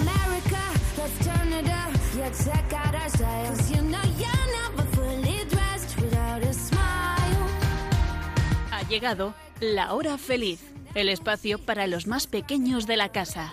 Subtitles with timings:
[0.00, 0.60] America,
[0.96, 1.90] let's turn it up.
[2.16, 3.56] Yeah, check out our style.
[3.70, 7.46] you know you're never fully dressed without a smile.
[8.70, 10.60] Ha llegado la hora feliz,
[10.94, 13.52] el espacio para los más pequeños de la casa.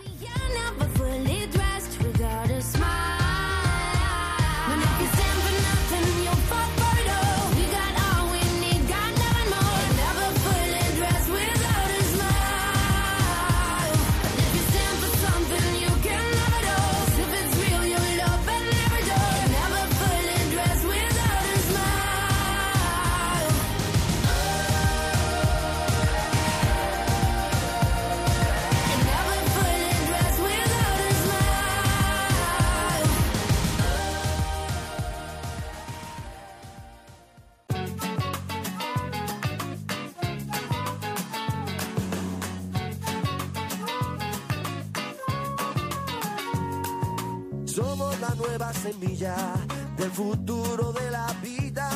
[49.97, 51.89] Del futuro de la vida.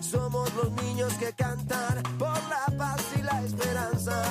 [0.00, 4.22] Somos los niños que cantan por la paz y la esperanza.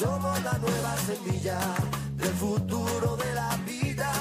[0.00, 1.60] Somos la nueva semilla
[2.16, 4.12] del futuro de la vida.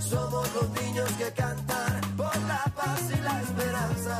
[0.00, 4.18] Somos los niños que cantan por la paz y la esperanza.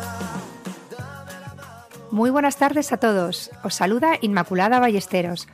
[0.96, 2.06] Dame la mano.
[2.12, 3.50] Muy buenas tardes a todos.
[3.64, 5.48] Os saluda Inmaculada Ballesteros.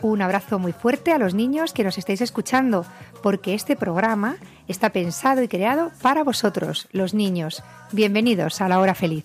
[0.00, 2.84] Un abrazo muy fuerte a los niños que nos estáis escuchando,
[3.22, 4.36] porque este programa
[4.68, 7.62] está pensado y creado para vosotros, los niños.
[7.92, 9.24] Bienvenidos a la hora feliz.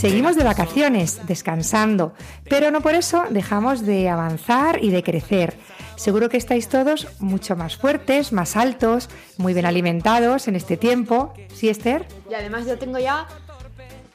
[0.00, 2.14] Seguimos de vacaciones, descansando,
[2.48, 5.58] pero no por eso dejamos de avanzar y de crecer.
[5.96, 11.34] Seguro que estáis todos mucho más fuertes, más altos, muy bien alimentados en este tiempo.
[11.54, 12.06] ¿Sí, Esther?
[12.30, 13.26] Y además yo tengo ya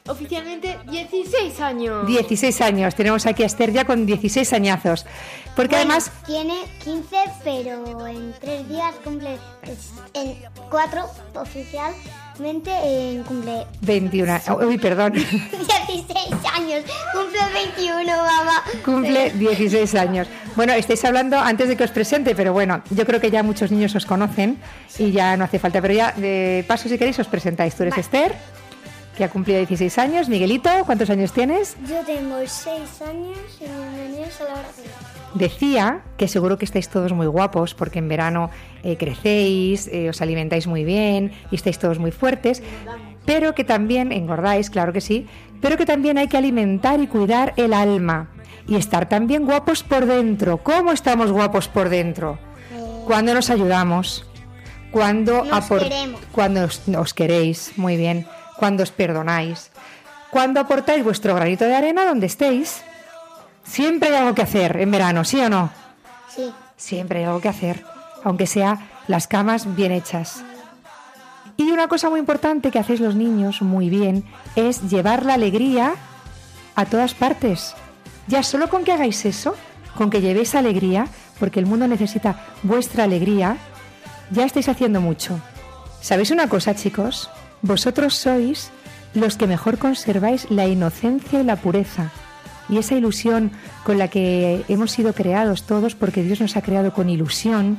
[0.08, 2.04] oficialmente 16 años.
[2.04, 2.96] 16 años.
[2.96, 5.06] Tenemos aquí a Esther ya con 16 añazos.
[5.54, 9.38] Porque Bueno, además Tiene 15, pero en 3 días cumple.
[10.14, 10.36] en
[10.68, 11.04] 4
[12.36, 14.40] oficialmente en cumple 21.
[14.66, 15.12] Uy, perdón.
[15.12, 15.26] 16
[16.54, 16.84] años.
[17.12, 18.62] Cumple 21, mamá.
[18.84, 20.28] Cumple 16 años.
[20.54, 23.70] Bueno, estáis hablando antes de que os presente, pero bueno, yo creo que ya muchos
[23.70, 24.58] niños os conocen
[24.98, 25.80] y ya no hace falta.
[25.80, 27.74] Pero ya, de paso, si queréis, os presentáis.
[27.74, 28.34] Tú eres Esther,
[29.16, 30.28] que ha cumplido 16 años.
[30.28, 31.76] Miguelito, ¿cuántos años tienes?
[31.88, 34.90] Yo tengo 6 años y bienvenidos a la hora feliz.
[35.34, 38.50] Decía que seguro que estáis todos muy guapos porque en verano
[38.82, 42.62] eh, crecéis, eh, os alimentáis muy bien y estáis todos muy fuertes,
[43.24, 45.26] pero que también engordáis, claro que sí,
[45.60, 48.28] pero que también hay que alimentar y cuidar el alma
[48.68, 50.58] y estar también guapos por dentro.
[50.58, 52.38] ¿Cómo estamos guapos por dentro?
[53.06, 54.26] Cuando nos ayudamos,
[54.90, 56.20] cuando Nos queremos.
[56.32, 59.70] cuando os, os queréis, muy bien, cuando os perdonáis,
[60.30, 62.82] cuando aportáis vuestro granito de arena donde estéis.
[63.64, 65.70] Siempre hay algo que hacer en verano, ¿sí o no?
[66.28, 66.52] Sí.
[66.76, 67.84] Siempre hay algo que hacer,
[68.22, 68.78] aunque sea
[69.08, 70.44] las camas bien hechas.
[71.56, 74.24] Y una cosa muy importante que hacéis los niños muy bien
[74.56, 75.94] es llevar la alegría
[76.74, 77.74] a todas partes.
[78.26, 79.56] Ya solo con que hagáis eso,
[79.96, 81.06] con que llevéis alegría,
[81.40, 83.56] porque el mundo necesita vuestra alegría,
[84.30, 85.40] ya estáis haciendo mucho.
[86.02, 87.30] ¿Sabéis una cosa, chicos?
[87.62, 88.70] Vosotros sois
[89.14, 92.10] los que mejor conserváis la inocencia y la pureza.
[92.68, 93.52] Y esa ilusión
[93.84, 97.78] con la que hemos sido creados todos, porque Dios nos ha creado con ilusión,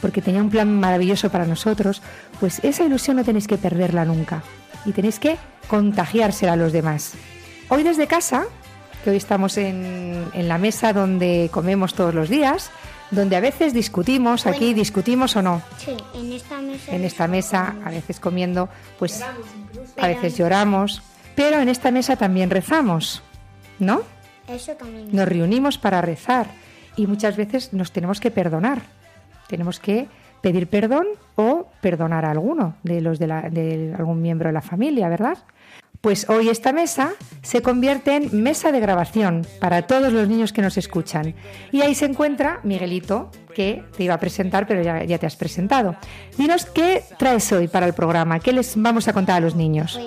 [0.00, 2.02] porque tenía un plan maravilloso para nosotros,
[2.40, 4.42] pues esa ilusión no tenéis que perderla nunca.
[4.86, 5.36] Y tenéis que
[5.68, 7.14] contagiársela a los demás.
[7.68, 8.44] Hoy desde casa,
[9.02, 12.70] que hoy estamos en, en la mesa donde comemos todos los días,
[13.10, 16.94] donde a veces discutimos, aquí discutimos o no, Sí, en esta mesa.
[16.94, 21.02] en esta mesa, a veces comiendo, pues a veces lloramos,
[21.34, 23.22] pero en esta mesa también rezamos,
[23.78, 24.02] ¿no?
[24.48, 25.08] Eso también.
[25.12, 26.46] Nos reunimos para rezar
[26.96, 28.82] y muchas veces nos tenemos que perdonar.
[29.48, 30.06] Tenemos que
[30.40, 31.06] pedir perdón
[31.36, 35.38] o perdonar a alguno de los de, la- de algún miembro de la familia, ¿verdad?
[36.04, 40.60] Pues hoy esta mesa se convierte en mesa de grabación para todos los niños que
[40.60, 41.34] nos escuchan.
[41.72, 45.34] Y ahí se encuentra Miguelito, que te iba a presentar, pero ya, ya te has
[45.34, 45.96] presentado.
[46.36, 49.98] Dinos qué traes hoy para el programa, qué les vamos a contar a los niños.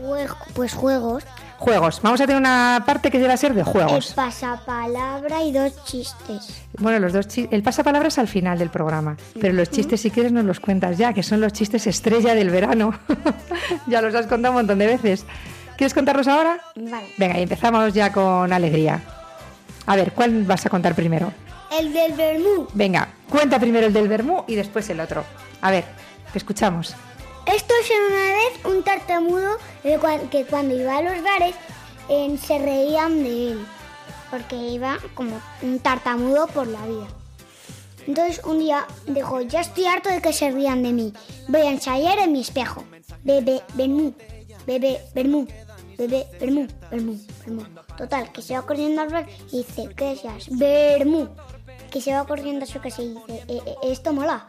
[0.00, 1.24] Pues, pues juegos.
[1.62, 2.00] Juegos.
[2.02, 4.14] Vamos a tener una parte que debe ser de El juegos.
[4.14, 6.64] pasapalabra y dos chistes.
[6.78, 10.10] Bueno, los dos chi- el pasapalabra es al final del programa, pero los chistes si
[10.10, 12.98] quieres nos los cuentas ya, que son los chistes estrella del verano.
[13.86, 15.24] ya los has contado un montón de veces.
[15.76, 16.58] ¿Quieres contarlos ahora?
[16.74, 17.06] Vale.
[17.16, 19.00] Venga, y empezamos ya con alegría.
[19.86, 21.32] A ver, ¿cuál vas a contar primero?
[21.78, 22.66] El del vermú.
[22.74, 25.24] Venga, cuenta primero el del vermú y después el otro.
[25.60, 25.84] A ver,
[26.32, 26.94] te escuchamos.
[27.46, 29.58] Esto es una vez un tartamudo
[30.30, 31.54] que cuando iba a los bares
[32.40, 33.66] se reían de él.
[34.30, 37.08] Porque iba como un tartamudo por la vida.
[38.06, 41.12] Entonces un día dijo, ya estoy harto de que se rían de mí.
[41.48, 42.84] Voy a ensayar en mi espejo.
[43.22, 44.14] Bebé, vermú,
[44.66, 45.46] bebé, vermú,
[45.98, 47.64] bebé, vermú, vermú, vermú.
[47.96, 50.46] Total, que se va corriendo al bar y dice, ¿qué seas?
[50.50, 51.28] Vermú.
[51.90, 54.46] Que se va corriendo a su casa y dice, "Eh, eh, esto mola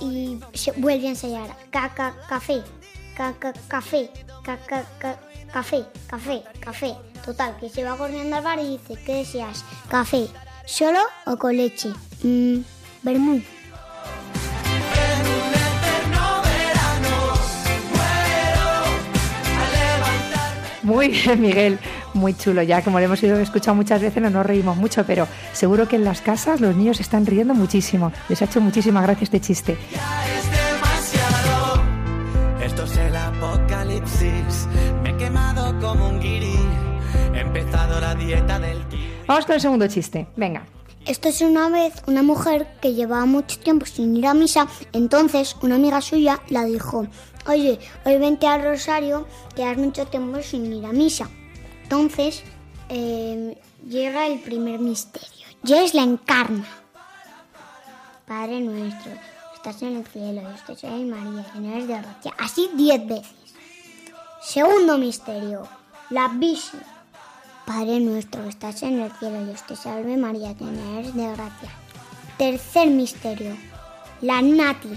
[0.00, 1.56] y se vuelve a ensayar.
[1.70, 2.62] Caca, café,
[3.16, 4.10] caca, café,
[4.44, 5.18] caca, ca-
[5.52, 6.94] café, café, café.
[7.24, 9.64] Total, que se va corriendo al bar y dice, ¿qué deseas?
[9.90, 10.28] Café,
[10.66, 11.90] solo o con leche?
[12.22, 12.60] Mmm,
[13.02, 13.42] vermú.
[20.82, 21.78] Muy bien, Miguel.
[22.18, 22.62] Muy chulo.
[22.62, 25.94] Ya como lo hemos ido escuchado muchas veces, no nos reímos mucho, pero seguro que
[25.94, 28.12] en las casas los niños están riendo muchísimo.
[28.28, 29.72] Les ha hecho muchísima gracia este chiste.
[29.72, 31.82] es demasiado.
[32.60, 34.66] Esto es el apocalipsis.
[35.04, 36.58] Me he quemado como un guiri.
[37.34, 39.12] He empezado la dieta del kiwi.
[39.28, 40.26] Vamos con el segundo chiste.
[40.34, 40.64] Venga.
[41.06, 45.56] Esto es una vez una mujer que llevaba mucho tiempo sin ir a misa, entonces
[45.62, 47.06] una amiga suya la dijo,
[47.46, 51.30] oye, hoy vente al rosario, que has mucho tiempo sin ir a misa.
[51.88, 52.42] Entonces
[52.90, 53.58] eh,
[53.88, 56.66] llega el primer misterio, y es la encarna.
[58.26, 59.10] Padre nuestro,
[59.54, 62.34] estás en el cielo, te salve María, llena eres de gracia.
[62.36, 63.54] Así diez veces.
[64.42, 65.66] Segundo misterio,
[66.10, 66.82] la Virgen.
[67.64, 71.70] Padre nuestro estás en el cielo, Dios te salve María, llena eres de gracia.
[72.36, 73.56] Tercer misterio,
[74.20, 74.90] la Nati.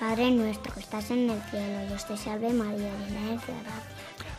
[0.00, 3.91] Padre nuestro estás en el cielo, Dios te salve María, llena de gracia.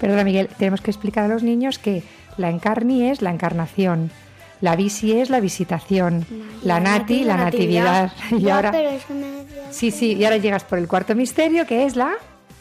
[0.04, 2.04] Perdona, Miguel, tenemos que explicar a los niños que
[2.38, 4.12] la encarni es la encarnación,
[4.62, 6.26] la visi es la visitación,
[6.64, 8.12] la nati, la natividad.
[8.32, 11.96] Y ahora, pero me sí, sí, y ahora llegas por el cuarto misterio, que es
[11.96, 12.12] la...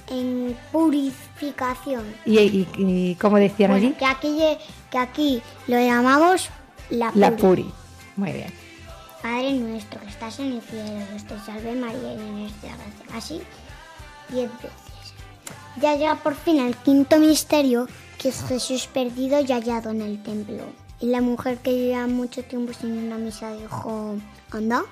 [0.09, 2.05] en purificación.
[2.25, 4.39] Y, y- y como decían Bueno, allí, que aquí,
[4.91, 6.49] que aquí lo llamamos
[6.91, 7.21] la puri.
[7.21, 7.71] la puri.
[8.17, 8.53] Muy bien.
[9.23, 13.17] Padre nuestro que estás en el cielo, Dios te salve María, eres de gracia.
[13.17, 13.41] Así,
[14.29, 14.71] diez veces.
[15.81, 17.87] Ya llega por fin el quinto misterio,
[18.19, 20.65] que es Jesús perdido y hallado en el templo.
[21.01, 24.17] Y la mujer que lleva mucho tiempo sin una misa dijo,
[24.53, 24.83] anda,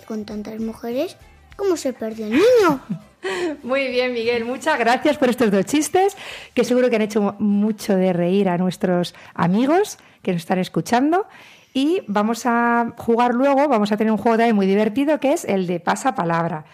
[0.00, 1.16] y con tantas mujeres,
[1.56, 2.80] ¿cómo se perdió el niño?
[3.62, 4.44] Muy bien, Miguel.
[4.44, 6.14] Muchas gracias por estos dos chistes,
[6.52, 10.58] que seguro que han hecho mu- mucho de reír a nuestros amigos que nos están
[10.58, 11.26] escuchando.
[11.72, 15.44] Y vamos a jugar luego, vamos a tener un juego también muy divertido que es
[15.46, 16.66] el de pasapalabra.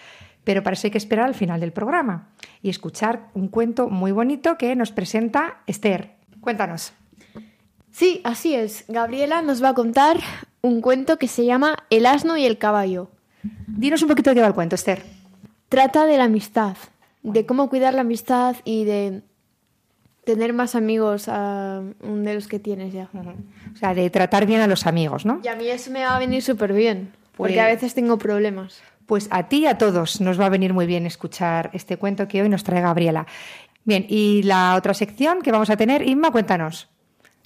[0.44, 2.28] Pero para eso hay que esperar al final del programa
[2.62, 6.12] y escuchar un cuento muy bonito que nos presenta Esther.
[6.40, 6.92] Cuéntanos.
[7.92, 8.84] Sí, así es.
[8.88, 10.18] Gabriela nos va a contar
[10.62, 13.10] un cuento que se llama El asno y el caballo.
[13.66, 15.02] Dinos un poquito de qué va el cuento, Esther.
[15.68, 16.76] Trata de la amistad,
[17.22, 19.22] de cómo cuidar la amistad y de
[20.24, 23.08] tener más amigos de los que tienes ya.
[23.72, 25.40] O sea, de tratar bien a los amigos, ¿no?
[25.42, 28.18] Y a mí eso me va a venir súper bien, porque Pues- a veces tengo
[28.18, 28.80] problemas.
[29.10, 32.28] Pues a ti y a todos nos va a venir muy bien escuchar este cuento
[32.28, 33.26] que hoy nos trae Gabriela.
[33.82, 36.88] Bien, y la otra sección que vamos a tener, Inma, cuéntanos.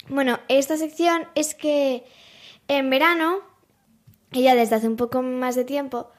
[0.07, 2.03] Bueno, esta sección es que
[2.67, 3.39] en verano,
[4.31, 6.11] y ya desde hace un poco más de tiempo,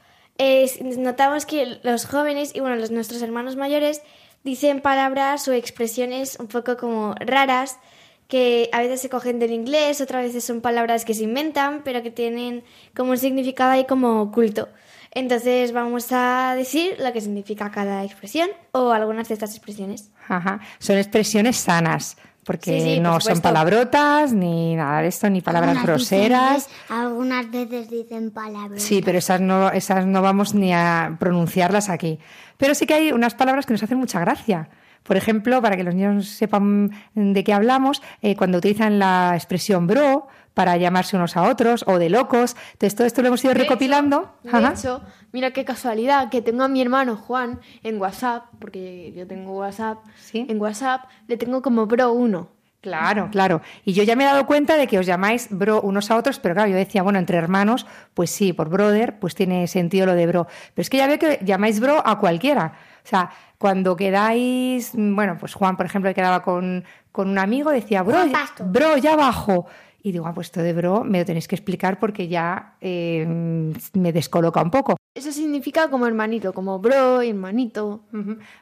[0.96, 4.02] notamos que los jóvenes y bueno, los, nuestros hermanos mayores
[4.42, 7.78] dicen palabras o expresiones un poco como raras
[8.26, 12.02] que a veces se cogen del inglés, otras veces son palabras que se inventan, pero
[12.02, 12.64] que tienen
[12.96, 14.68] como un significado ahí como oculto.
[15.16, 20.10] Entonces vamos a decir lo que significa cada expresión o algunas de estas expresiones.
[20.28, 20.60] Ajá.
[20.78, 25.40] Son expresiones sanas, porque Sí, sí, por no son palabrotas, ni nada de esto, ni
[25.40, 26.68] palabras Algunas groseras.
[26.90, 28.82] algunas veces dicen palabras.
[28.82, 32.18] Sí, pero esas no, esas no vamos ni a pronunciarlas aquí.
[32.58, 34.68] Pero sí que hay unas palabras que nos hacen mucha gracia.
[35.02, 39.86] Por ejemplo, para que los niños sepan de qué hablamos, eh, cuando utilizan la expresión
[39.86, 40.26] bro
[40.56, 42.56] para llamarse unos a otros o de locos.
[42.72, 44.32] Entonces, todo esto lo hemos ido De hecho- recopilando.
[44.42, 49.26] De hecho, mira qué casualidad que tengo a mi hermano Juan en WhatsApp, porque yo
[49.26, 49.98] tengo WhatsApp.
[50.18, 50.46] Sí.
[50.48, 52.48] En WhatsApp le tengo como bro 1.
[52.80, 53.60] Claro, claro.
[53.84, 56.38] Y yo ya me he dado cuenta de que os llamáis bro unos a otros,
[56.38, 57.84] pero claro, yo decía, bueno, entre hermanos,
[58.14, 60.46] pues sí, por brother, pues tiene sentido lo de bro.
[60.72, 62.72] Pero es que ya veo que llamáis bro a cualquiera.
[63.04, 67.38] O sea, cuando quedáis, mm, bueno, pues Juan, por ejemplo, que quedaba con, con un
[67.38, 68.24] amigo, decía, bro,
[68.66, 69.66] bro, ya abajo.
[70.06, 73.26] Y digo, ah, pues esto de bro me lo tenéis que explicar porque ya eh,
[73.26, 74.96] me descoloca un poco.
[75.12, 78.04] Eso significa como hermanito, como bro, hermanito.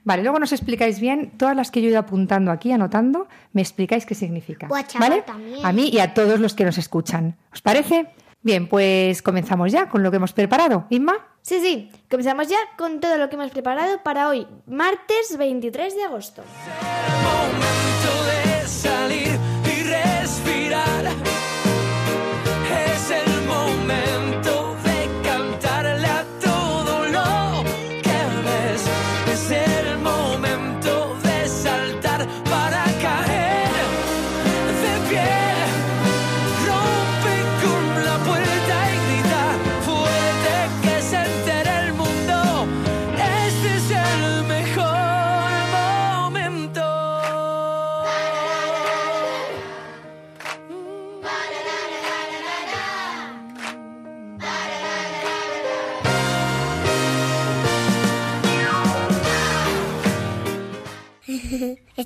[0.04, 3.60] Vale, luego nos explicáis bien, todas las que yo he ido apuntando aquí, anotando, me
[3.60, 4.68] explicáis qué significa.
[4.70, 5.22] O a chaval ¿Vale?
[5.22, 5.66] también.
[5.66, 7.36] A mí y a todos los que nos escuchan.
[7.52, 8.06] ¿Os parece?
[8.40, 10.86] Bien, pues comenzamos ya con lo que hemos preparado.
[10.88, 11.16] Inma.
[11.42, 16.04] Sí, sí, comenzamos ya con todo lo que hemos preparado para hoy, martes 23 de
[16.04, 16.42] agosto.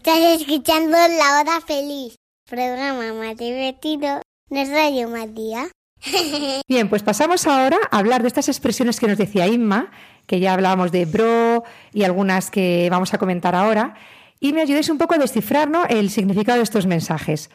[0.08, 2.16] Estás escuchando La Hora Feliz,
[2.48, 5.68] programa más divertido de Radio Matías.
[6.66, 9.90] Bien, pues pasamos ahora a hablar de estas expresiones que nos decía Inma,
[10.26, 11.62] que ya hablábamos de bro
[11.92, 13.96] y algunas que vamos a comentar ahora,
[14.40, 15.84] y me ayudéis un poco a descifrar ¿no?
[15.84, 17.50] el significado de estos mensajes.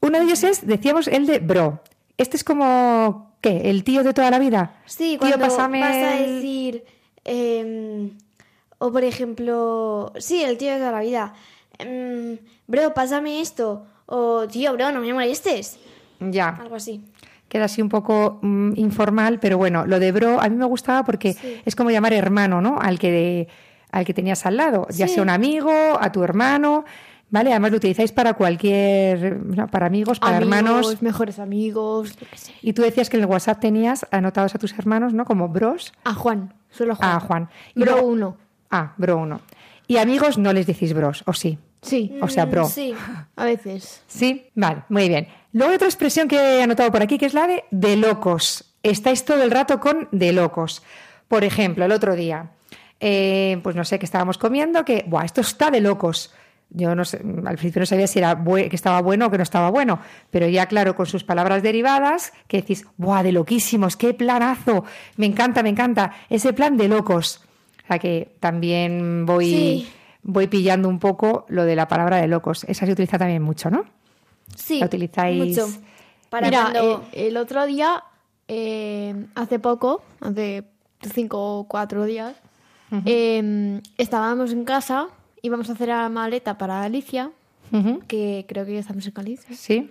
[0.00, 1.82] Uno de ellos es, decíamos, el de bro.
[2.16, 3.68] Este es como, ¿qué?
[3.68, 4.80] ¿El tío de toda la vida?
[4.86, 6.84] Sí, Tío, cuando pásame vas a decir,
[7.22, 8.16] em,
[8.78, 11.34] o por ejemplo, sí, el tío de toda la vida,
[11.78, 15.78] em, bro, pásame esto, o tío, bro, no me molestes,
[16.20, 16.48] Ya.
[16.60, 17.04] algo así.
[17.48, 21.04] Queda así un poco mm, informal, pero bueno, lo de bro a mí me gustaba
[21.04, 21.60] porque Sí.
[21.64, 22.78] es como llamar hermano, ¿no?
[22.80, 23.46] Al que,
[23.92, 26.84] al que tenías al lado, ya sea un amigo, a tu hermano,
[27.30, 27.50] ¿vale?
[27.52, 29.38] Además lo utilizáis para cualquier,
[29.70, 31.02] para amigos, para amigos, hermanos.
[31.02, 32.18] mejores amigos.
[32.62, 35.24] Y tú decías que en el WhatsApp tenías anotados a tus hermanos, ¿no?
[35.24, 35.92] Como bros.
[36.04, 37.10] A Juan, solo a Juan.
[37.12, 37.48] Ah, Juan.
[37.76, 38.36] Y Bro luego- uno.
[38.72, 39.40] Ah, bro uno.
[39.86, 41.58] Y amigos no les decís bros, ¿o sí?
[41.86, 42.68] Sí, O sea, bro.
[42.68, 42.94] Sí,
[43.36, 44.02] a veces.
[44.06, 45.28] Sí, vale, muy bien.
[45.52, 48.74] Luego hay otra expresión que he anotado por aquí, que es la de de locos.
[48.82, 50.82] Estáis todo el rato con de locos.
[51.28, 52.50] Por ejemplo, el otro día,
[53.00, 56.32] eh, pues no sé, que estábamos comiendo, que, Buah, esto está de locos.
[56.70, 59.42] Yo no sé, al principio no sabía si era que estaba bueno o que no
[59.44, 60.00] estaba bueno,
[60.30, 63.96] pero ya claro, con sus palabras derivadas, que decís, ¡buah, de loquísimos!
[63.96, 64.84] ¡Qué planazo!
[65.16, 66.12] Me encanta, me encanta.
[66.28, 67.40] Ese plan de locos.
[67.84, 69.88] O sea que también voy, Sí.
[70.28, 72.64] Voy pillando un poco lo de la palabra de locos.
[72.64, 73.84] Esa se utiliza también mucho, ¿no?
[74.54, 75.38] sí, ¿La utilizáis?
[75.58, 75.68] mucho.
[76.30, 77.04] Para Mira, cuando...
[77.12, 78.02] eh, el otro día,
[78.48, 80.64] eh, hace poco, hace
[81.14, 82.34] cinco o cuatro días,
[83.04, 85.08] eh, estábamos en casa,
[85.42, 87.30] íbamos a hacer la maleta para Galicia,
[88.08, 89.54] que creo que ya estamos en Galicia.
[89.56, 89.90] Sí.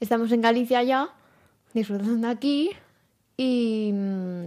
[0.00, 1.08] Estamos en Galicia ya,
[1.72, 2.70] disfrutando aquí,
[3.36, 4.44] y mm,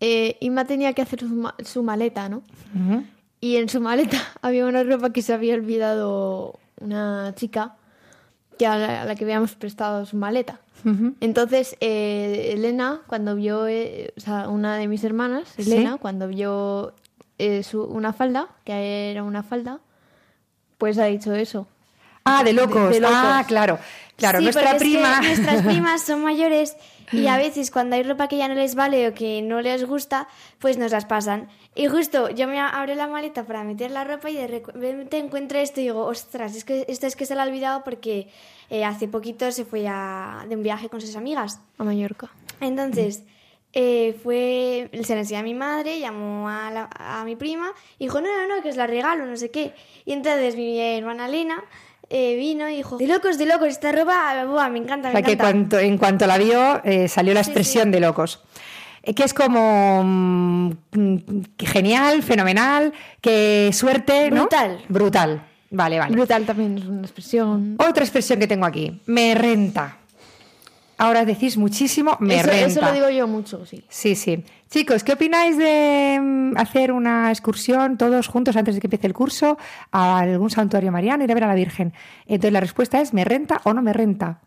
[0.00, 2.42] eh, Inma tenía que hacer su, ma- su maleta, ¿no?
[3.40, 7.74] Y en su maleta había una ropa que se había olvidado una chica
[8.58, 10.60] que a la, a la que habíamos prestado su maleta.
[11.20, 15.62] Entonces, eh, Elena, cuando vio, eh, o sea, una de mis hermanas, Sí.
[15.72, 16.92] Elena, cuando vio
[17.38, 19.80] eh, su- una falda, que era una falda,
[20.78, 21.66] pues ha dicho eso.
[22.24, 22.90] Ah, de locos.
[22.90, 23.16] De- de locos.
[23.20, 23.78] Ah, claro.
[24.16, 25.20] Claro, Sí, nuestra porque es que prima.
[25.22, 26.76] nuestras primas son mayores
[27.12, 29.84] y a veces cuando hay ropa que ya no les vale o que no les
[29.84, 30.26] gusta,
[30.58, 31.48] pues nos las pasan.
[31.74, 35.58] Y justo yo me abro la maleta para meter la ropa y de repente encuentro
[35.58, 38.28] esto y digo, ostras, es que esto es que se lo ha olvidado porque
[38.70, 41.60] eh, hace poquito se fue a- de un viaje con sus amigas.
[41.78, 42.30] A Mallorca.
[42.60, 43.22] Entonces,
[43.74, 48.06] eh, fue, se lo enseñó a mi madre, llamó a, la- a mi prima y
[48.06, 49.74] dijo, no, no, no, que os la regalo, no sé qué.
[50.06, 51.62] Y entonces mi hermana Lena
[52.10, 55.22] eh, vino y dijo, de locos, de locos, esta ropa, buah, me encanta, O me
[55.22, 58.40] que cuanto, en cuanto la vio, eh, salió la Sí, expresión de locos.
[59.02, 60.70] Eh, Que es como mm,
[61.58, 64.42] genial, fenomenal, que suerte, ¿no?
[64.42, 64.84] Brutal.
[64.88, 65.42] Brutal.
[65.70, 66.12] Vale, vale.
[66.14, 67.76] Brutal también es una expresión.
[67.78, 69.98] Otra expresión que tengo aquí, me renta.
[70.98, 72.66] Ahora decís muchísimo, me eso, renta.
[72.66, 73.84] eso lo digo yo mucho, sí.
[73.88, 74.42] Sí, sí.
[74.70, 79.12] Chicos, ¿qué opináis de mm, hacer una excursión todos juntos antes de que empiece el
[79.12, 79.58] curso
[79.92, 81.92] a algún santuario mariano, ir a ver a la Virgen?
[82.26, 84.40] Entonces la respuesta es, ¿me renta o no me renta?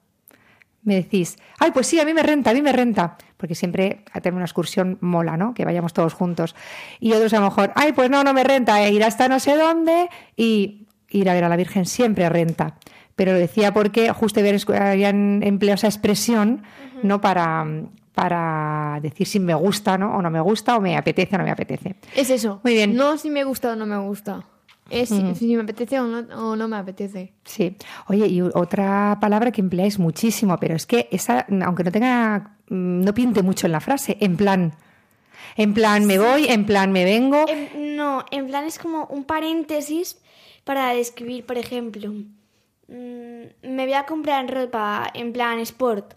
[0.82, 3.18] Me decís, ay, pues sí, a mí me renta, a mí me renta.
[3.38, 5.53] Porque siempre a tener una excursión mola, ¿no?
[5.53, 6.56] Que vayamos todos juntos.
[7.00, 9.39] Y otros a lo mejor, ay, pues no, no me renta, eh, ir hasta no
[9.39, 12.75] sé dónde y ir a ver a la Virgen siempre renta.
[13.20, 16.64] Pero lo decía porque justo habían, empleado esa expresión,
[17.04, 17.20] ¿no?
[17.20, 17.66] Para,
[18.16, 20.16] para decir si me gusta, ¿no?
[20.16, 21.98] O no me gusta, o me apetece o no me apetece.
[22.16, 22.62] Es eso.
[22.64, 22.96] Muy bien.
[22.96, 24.46] No si me gusta o no me gusta.
[24.90, 26.20] Es si- si me apetece o no,
[26.52, 27.34] o no me apetece.
[27.44, 27.76] Sí.
[28.08, 33.02] Oye, y otra palabra que empleáis muchísimo, pero es que esa, aunque no tenga, mm,
[33.04, 34.74] no pinte mucho en la frase, en plan.
[35.58, 37.46] En plan me voy, en plan me vengo.
[37.50, 40.18] En- no, en plan es como un paréntesis
[40.64, 42.14] para describir, por ejemplo,
[42.89, 46.13] mm, me voy a comprar ropa en plan sport.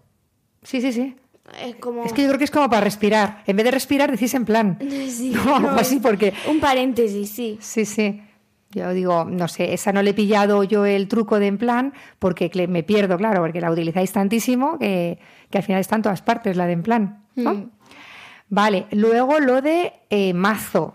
[0.63, 1.17] Sí, sí, sí.
[1.61, 2.05] Es como...
[2.05, 3.43] Es que yo creo que es como para respirar.
[3.47, 4.79] En vez de respirar, decís en plan.
[5.09, 6.33] Sí, No, algo no, así, porque.
[6.49, 7.59] Un paréntesis, sí.
[7.61, 8.23] Sí, sí.
[8.71, 11.93] Yo digo, no sé, esa no le he pillado yo el truco de en plan,
[12.19, 15.19] porque me pierdo, claro, porque la utilizáis tantísimo que,
[15.51, 17.25] que al final está en todas partes la de en plan.
[17.37, 17.53] ¿no?
[17.55, 17.71] Mm.
[18.49, 20.95] Vale, luego lo de eh, mazo.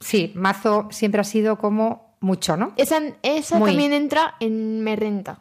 [0.00, 2.72] Sí, mazo siempre ha sido como mucho, ¿no?
[2.76, 3.70] Esa, esa Muy.
[3.70, 5.38] también entra en me renta.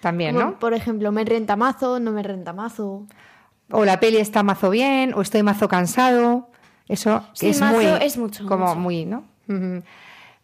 [0.00, 0.58] También, Como, ¿no?
[0.58, 3.06] Por ejemplo, me renta mazo, no me renta mazo.
[3.70, 6.50] O la peli está mazo bien, o estoy mazo cansado.
[6.86, 7.86] Eso Sí, es mazo muy.
[8.02, 8.78] es mucho, Como mucho.
[8.80, 9.24] muy, ¿no?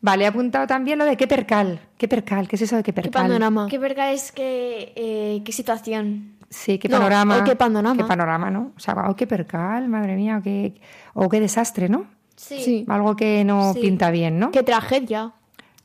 [0.03, 1.79] Vale, he apuntado también lo de qué percal.
[1.99, 2.49] ¿Qué percal?
[2.49, 3.23] ¿Qué es eso de qué ¿Qué percal?
[3.25, 3.67] panorama?
[3.69, 6.37] ¿Qué verga es que, eh, qué situación?
[6.49, 7.37] Sí, qué No, panorama.
[7.39, 7.97] o qué panorama.
[7.97, 8.73] Qué panorama, ¿no?
[8.75, 10.81] O sea, o qué percal, madre mía, o qué,
[11.13, 12.07] o qué desastre, ¿no?
[12.35, 12.87] Sí.
[12.89, 13.81] Algo que no Sí.
[13.81, 14.51] pinta bien, ¿no?
[14.51, 15.33] Qué tragedia.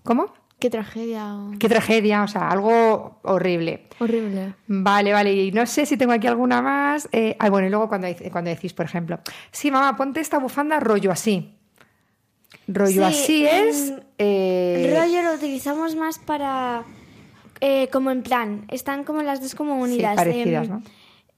[0.06, 0.34] ¿Cómo?
[0.60, 1.36] Qué tragedia.
[1.60, 3.88] Qué tragedia, o sea, algo horrible.
[4.00, 4.54] Horrible.
[4.68, 7.10] Vale, vale, y no sé si tengo aquí alguna más.
[7.12, 9.20] Eh, ah, bueno, y luego cuando, cuando decís, por ejemplo,
[9.52, 11.52] sí, mamá, ponte esta bufanda rollo así.
[12.68, 13.94] Rollo Sí, así es.
[14.18, 16.84] eh, rollo lo utilizamos más para...
[17.60, 20.16] eh, como en plan, están como las dos como unidas.
[20.16, 20.84] parecidas, em, ¿no?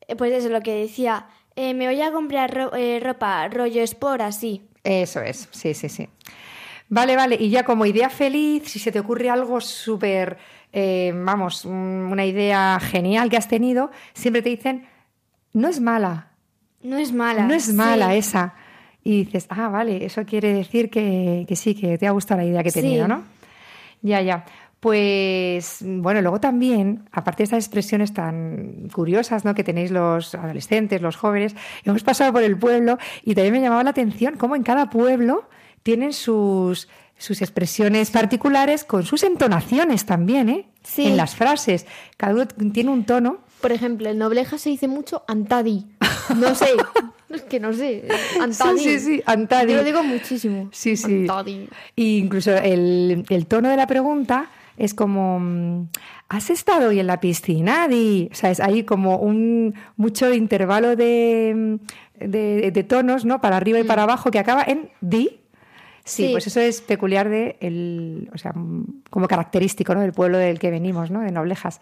[0.07, 1.27] eh, Pues eso, lo que decía.
[1.55, 4.62] eh, me voy a comprar ro- eh, ropa rollo sport así.
[4.83, 6.07] Eso es, sí, sí, sí.
[6.89, 10.38] Vale, vale, y ya como idea feliz, si se te ocurre algo súper,
[10.72, 14.86] eh, vamos, un- una idea genial que has tenido, siempre te dicen,
[15.53, 16.29] no es mala,
[16.84, 17.44] No es mala.
[17.46, 17.74] no es sí.
[17.74, 18.53] mala esa.
[19.03, 22.48] Y dices, ah, vale, eso quiere decir que, que sí, que te ha gustado la
[22.48, 22.82] idea que he Sí.
[22.82, 23.24] tenido, ¿no?
[24.01, 24.46] Ya, ya.
[24.79, 29.53] Pues bueno, luego también, aparte de estas expresiones tan curiosas ¿no?
[29.56, 33.84] que tenéis los adolescentes, los jóvenes, hemos pasado por el pueblo y también me llamaba
[33.84, 35.50] la atención cómo en cada pueblo
[35.84, 40.67] tienen sus, sus expresiones particulares con sus entonaciones también, ¿eh?
[40.84, 41.05] Sí.
[41.05, 41.86] En las frases.
[42.15, 43.39] Cada uno tiene un tono.
[43.62, 45.86] Por ejemplo, en Nobleja se dice mucho antadi.
[46.38, 46.67] No sé.
[47.30, 48.08] es que no sé.
[48.41, 48.80] Antadi.
[48.80, 49.71] Sí, sí, sí, antadi.
[49.71, 50.69] Yo lo digo muchísimo.
[50.71, 51.21] Sí, sí.
[51.21, 51.67] Antadi.
[51.95, 55.89] Y incluso el, el tono de la pregunta es como, mm,
[56.30, 58.30] ¿has estado hoy en la piscina, Di?
[58.32, 61.80] O sea, es ahí como un mucho intervalo de,
[62.19, 63.41] de, de tonos, ¿no?
[63.41, 65.41] Para arriba y para abajo, que acaba en Di.
[66.08, 66.32] Sí, Sí.
[66.32, 70.00] pues eso es peculiar de el, o sea, mm, como característico, ¿no?
[70.02, 71.20] Del pueblo del que venimos, ¿no?
[71.22, 71.82] De Noblejas.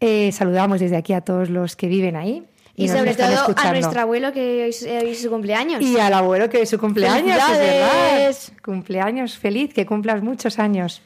[0.00, 2.44] Eh, saludamos desde aquí a todos los que viven ahí.
[2.76, 5.80] Y, sobre todo a nuestro abuelo que hoy es, hoy es su cumpleaños.
[5.80, 8.34] Y al abuelo que es su cumpleaños, es verdad.
[8.64, 11.00] Cumpleaños feliz, que cumplas muchos años.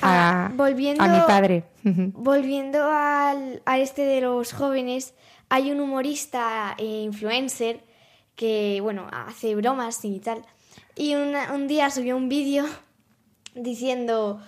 [0.00, 1.64] A, Ah, volviendo- a mi padre.
[1.84, 5.12] Volviendo al, a este de los jóvenes,
[5.50, 7.80] hay un humorista e influencer
[8.34, 10.42] que, bueno, hace bromas y tal.
[10.96, 12.64] Y una- un día subió un vídeo
[13.54, 14.40] diciendo,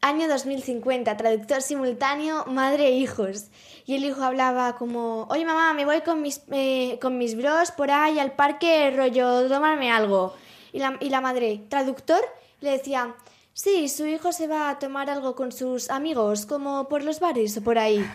[0.00, 3.46] año 2050, traductor simultáneo, madre e hijos.
[3.86, 7.70] Y el hijo hablaba como, oye mamá, me voy con mis, eh, con mis bros
[7.72, 10.34] por ahí al parque, rollo, tomarme algo.
[10.72, 12.20] Y la, y la madre, traductor,
[12.60, 13.14] le decía,
[13.54, 17.56] sí, su hijo se va a tomar algo con sus amigos, como por los bares
[17.56, 18.04] o por ahí.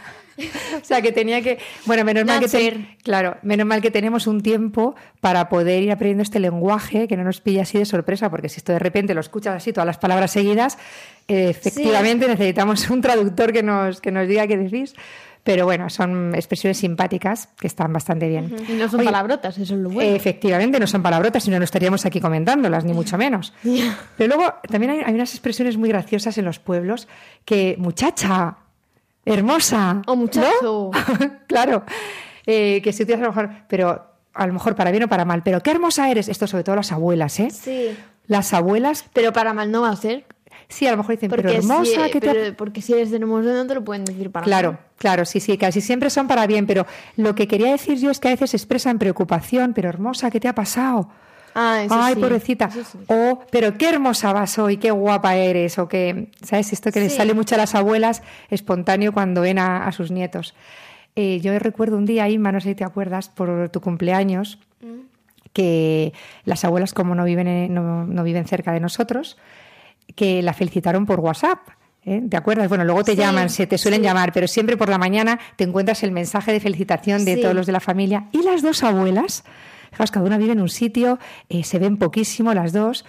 [0.82, 1.58] O sea, que tenía que...
[1.86, 5.92] Bueno, menos mal que, ten- claro, menos mal que tenemos un tiempo para poder ir
[5.92, 9.14] aprendiendo este lenguaje, que no nos pilla así de sorpresa, porque si esto de repente
[9.14, 10.78] lo escuchas así, todas las palabras seguidas,
[11.28, 14.94] eh, efectivamente necesitamos un traductor que nos, que nos diga qué decís.
[15.44, 18.56] Pero bueno, son expresiones simpáticas que están bastante bien.
[18.68, 20.16] Y no son Oye, palabrotas, eso es lo bueno.
[20.16, 23.54] Efectivamente, no son palabrotas, si no, no estaríamos aquí comentándolas, ni mucho menos.
[24.18, 27.08] Pero luego también hay, hay unas expresiones muy graciosas en los pueblos
[27.46, 28.58] que, muchacha,
[29.26, 30.02] hermosa.
[30.08, 30.50] O muchacho.
[30.62, 30.92] ¿no?
[31.48, 31.84] claro,
[32.46, 35.26] eh, que se utiliza a lo mejor, pero a lo mejor para bien o para
[35.26, 35.44] mal.
[35.44, 36.30] Pero qué hermosa eres.
[36.30, 37.50] Esto sobre todo las abuelas, ¿eh?
[37.52, 37.98] Sí.
[38.28, 40.26] Las abuelas, Pero para mal no va a ser.
[40.68, 42.94] Sí, a lo mejor dicen, Porque, pero hermosa, si, que te ha- pero- porque si
[42.94, 46.10] eres de hermoso no te lo pueden decir para Claro, claro, sí, sí, casi siempre
[46.10, 49.74] son para bien, pero lo que quería decir yo es que a veces expresan preocupación,
[49.74, 51.10] pero hermosa, ¿qué te ha pasado?
[51.56, 52.66] Ah, eso Ay, sí, pobrecita.
[52.66, 53.00] eso sí.
[53.08, 55.80] O, pero qué hermosa vas hoy, qué guapa eres.
[55.80, 56.72] O que, ¿sabes?
[56.72, 57.18] Esto que les Sí.
[57.18, 60.54] sale mucho a las abuelas espontáneo cuando ven a, a sus nietos.
[61.16, 64.60] Eh, yo recuerdo un día, Inma, no sé si te acuerdas, por tu cumpleaños,
[65.54, 66.14] que
[66.46, 69.38] las abuelas, como no viven, en- no, no viven cerca de nosotros,
[70.16, 71.60] que la felicitaron por WhatsApp.
[72.06, 72.22] ¿eh?
[72.30, 72.70] ¿Te acuerdas?
[72.70, 74.06] Bueno, luego te Sí, llaman, se te suelen sí.
[74.06, 77.42] llamar, pero siempre por la mañana te encuentras el mensaje de felicitación de Sí.
[77.42, 78.28] todos los de la familia.
[78.32, 79.44] Y las dos abuelas,
[79.92, 81.20] fijaos, cada una vive en un sitio,
[81.50, 83.06] eh, se ven poquísimo las dos,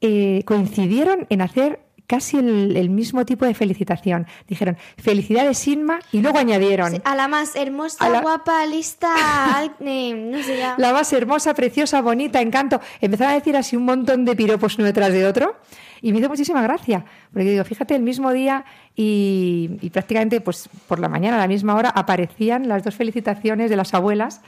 [0.00, 4.26] eh, coincidieron en hacer casi el, el mismo tipo de felicitación.
[4.48, 9.08] Dijeron, felicidades Inma, y luego añadieron, A la más hermosa, la- guapa, lista,
[9.80, 10.74] eh, no sé ya.
[10.76, 12.80] la más hermosa, preciosa, bonita, encanto.
[13.00, 15.56] Empezaron a decir así un montón de piropos uno detrás de otro
[16.02, 17.04] y me hizo muchísima gracia.
[17.32, 21.48] Porque digo, fíjate, el mismo día y, y prácticamente pues por la mañana a la
[21.48, 24.40] misma hora aparecían las dos felicitaciones de las abuelas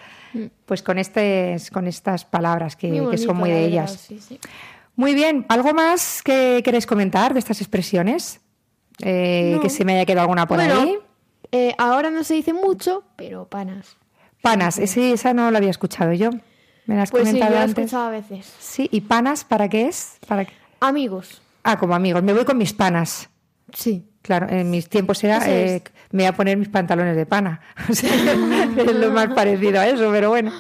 [0.67, 2.89] pues con, este, con estas palabras que,
[3.19, 3.93] son muy de ellas.
[4.07, 4.39] sí, sí.
[4.97, 8.41] Muy bien, ¿algo más que queréis comentar de estas expresiones?
[9.01, 9.61] Eh, No.
[9.63, 10.99] Que se me haya quedado alguna por Bueno, ahí.
[11.53, 13.97] eh, ahora no se dice mucho, pero panas.
[14.43, 16.31] Panas, ese- esa no la había escuchado yo.
[16.87, 17.85] Me la has Pues sí, yo comentado he antes.
[17.87, 18.53] escuchado a veces.
[18.61, 20.19] Sí, ¿y panas para qué es?
[20.29, 20.53] ¿Para qué?
[20.81, 21.43] Amigos.
[21.65, 22.23] Ah, como amigos.
[22.23, 23.29] Me voy con mis panas.
[23.73, 24.07] Sí.
[24.23, 27.61] Claro, en mis tiempos era, eh, me voy a poner mis pantalones de pana.
[27.89, 30.53] Es lo más parecido a eso, pero bueno.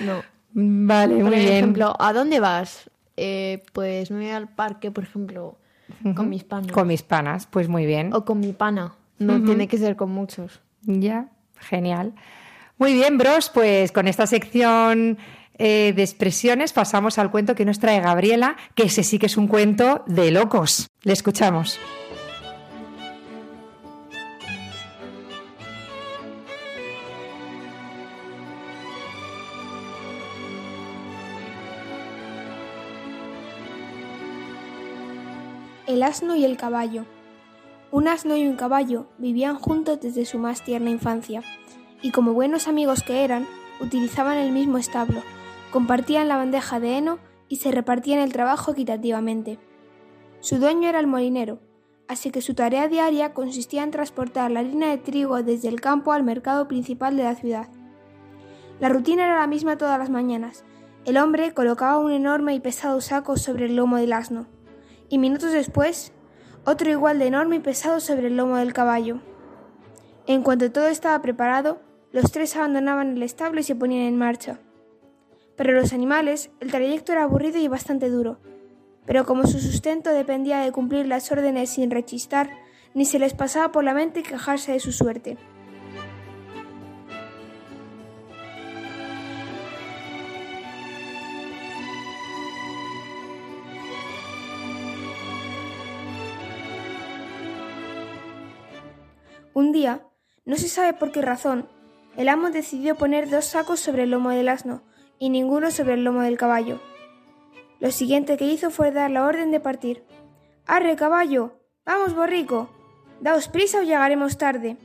[0.00, 0.22] No.
[0.52, 1.52] Vale, Por muy bien.
[1.52, 2.90] ejemplo, ¿a dónde vas?
[3.16, 5.58] Eh, pues me voy al parque, por ejemplo,
[6.14, 6.72] con mis panas.
[6.72, 8.12] Con mis panas, pues muy bien.
[8.12, 8.94] O con mi pana.
[9.18, 10.60] No tiene que ser con muchos.
[10.82, 12.14] Ya, genial.
[12.78, 15.18] Muy bien, bros, pues con esta sección
[15.62, 19.36] eh, de expresiones pasamos al cuento que nos trae Gabriela, que ese sí que es
[19.36, 20.88] un cuento de locos.
[21.02, 21.78] Le escuchamos.
[35.86, 37.04] El asno y el caballo.
[37.90, 41.42] Un asno y un caballo vivían juntos desde su más tierna infancia,
[42.00, 43.46] y como buenos amigos que eran,
[43.78, 45.22] utilizaban el mismo establo,
[45.70, 49.58] compartían la bandeja de heno y se repartían el trabajo equitativamente.
[50.40, 51.60] Su dueño era el molinero,
[52.08, 56.12] así que su tarea diaria consistía en transportar la harina de trigo desde el campo
[56.12, 57.68] al mercado principal de la ciudad.
[58.80, 60.64] La rutina era la misma todas las mañanas.
[61.04, 64.46] El hombre colocaba un enorme y pesado saco sobre el lomo del asno,
[65.08, 66.12] y minutos después,
[66.64, 69.20] otro igual de enorme y pesado sobre el lomo del caballo.
[70.26, 71.80] En cuanto todo estaba preparado,
[72.12, 74.60] los tres abandonaban el establo y se ponían en marcha.
[75.60, 78.40] Para los animales, el trayecto era aburrido y bastante duro,
[79.04, 82.48] pero como su sustento dependía de cumplir las órdenes sin rechistar,
[82.94, 85.36] ni se les pasaba por la mente quejarse de su suerte.
[99.52, 100.06] Un día,
[100.46, 101.68] no se sabe por qué razón,
[102.16, 104.84] el amo decidió poner dos sacos sobre el lomo del asno
[105.20, 106.80] y ninguno sobre el lomo del caballo.
[107.78, 110.02] Lo siguiente que hizo fue dar la orden de partir.
[110.66, 111.60] ¡Arre, caballo!
[111.84, 112.70] ¡Vamos, borrico!
[113.20, 114.78] Daos prisa o llegaremos tarde.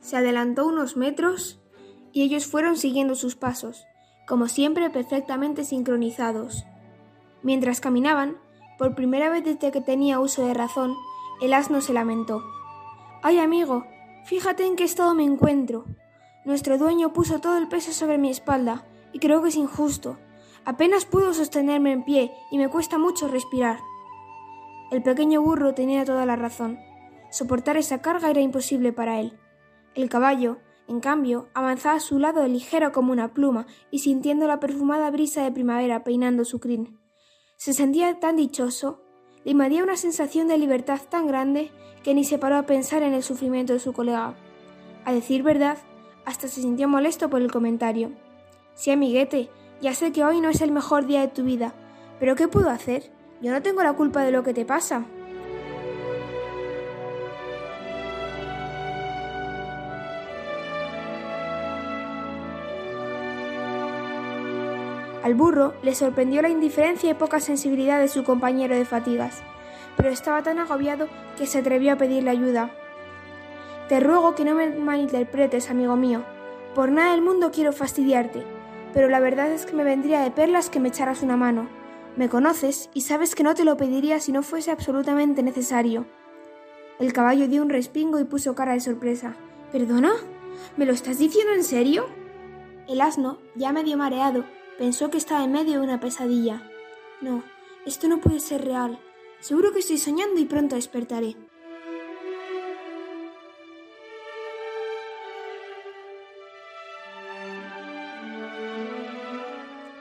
[0.00, 1.60] Se adelantó unos metros
[2.10, 3.84] y ellos fueron siguiendo sus pasos,
[4.26, 6.64] como siempre perfectamente sincronizados.
[7.42, 8.38] Mientras caminaban,
[8.78, 10.94] por primera vez desde que tenía uso de razón,
[11.42, 12.42] el asno se lamentó.
[13.22, 13.84] Ay, amigo,
[14.24, 15.84] fíjate en qué estado me encuentro.
[16.46, 20.18] Nuestro dueño puso todo el peso sobre mi espalda, y creo que es injusto.
[20.64, 23.78] Apenas puedo sostenerme en pie y me cuesta mucho respirar.
[24.90, 26.78] El pequeño burro tenía toda la razón.
[27.30, 29.38] Soportar esa carga era imposible para él.
[29.94, 34.60] El caballo, en cambio, avanzaba a su lado ligero como una pluma y sintiendo la
[34.60, 36.98] perfumada brisa de primavera peinando su crin.
[37.56, 39.02] Se sentía tan dichoso,
[39.44, 41.70] le invadía una sensación de libertad tan grande
[42.02, 44.34] que ni se paró a pensar en el sufrimiento de su colega.
[45.04, 45.78] A decir verdad,
[46.24, 48.12] hasta se sintió molesto por el comentario.
[48.78, 51.74] Sí, amiguete, ya sé que hoy no es el mejor día de tu vida,
[52.20, 53.10] pero ¿qué puedo hacer?
[53.42, 55.04] Yo no tengo la culpa de lo que te pasa.
[65.24, 69.42] Al burro le sorprendió la indiferencia y poca sensibilidad de su compañero de fatigas,
[69.96, 72.70] pero estaba tan agobiado que se atrevió a pedirle ayuda.
[73.88, 76.22] Te ruego que no me malinterpretes, amigo mío.
[76.76, 78.44] Por nada del mundo quiero fastidiarte,
[78.98, 81.68] pero la verdad es que me vendría de perlas que me echaras una mano.
[82.16, 86.04] Me conoces y sabes que no te lo pediría si no fuese absolutamente necesario.
[86.98, 89.36] El caballo dio un respingo y puso cara de sorpresa.
[89.70, 90.10] ¿Perdona?
[90.76, 92.06] ¿Me lo estás diciendo en serio?
[92.88, 94.44] El asno, ya medio mareado,
[94.78, 96.68] pensó que estaba en medio de una pesadilla.
[97.20, 97.44] No,
[97.86, 98.98] esto no puede ser real.
[99.38, 101.36] Seguro que estoy soñando y pronto despertaré.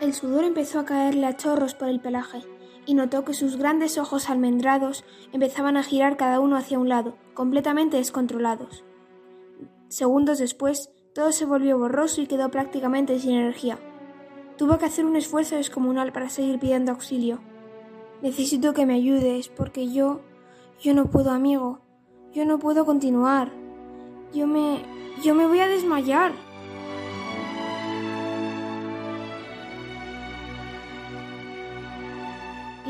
[0.07, 2.41] El sudor empezó a caerle a chorros por el pelaje
[2.85, 7.17] y notó que sus grandes ojos almendrados empezaban a girar cada uno hacia un lado,
[7.33, 8.85] completamente descontrolados.
[9.89, 13.79] Segundos después, todo se volvió borroso y quedó prácticamente sin energía.
[14.57, 17.41] Tuvo que hacer un esfuerzo descomunal para seguir pidiendo auxilio.
[18.21, 20.21] Necesito que me ayudes, porque yo...
[20.79, 21.81] Yo no puedo, amigo.
[22.31, 23.51] Yo no puedo continuar.
[24.33, 24.85] Yo me...
[25.21, 26.31] yo me voy a desmayar.